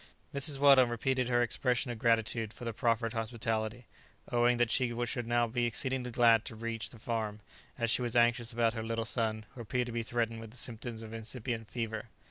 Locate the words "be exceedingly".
5.45-6.09